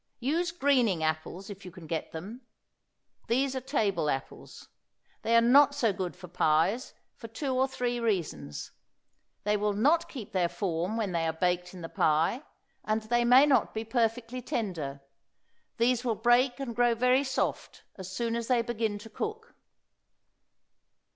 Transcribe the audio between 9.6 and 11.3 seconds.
not keep their form when they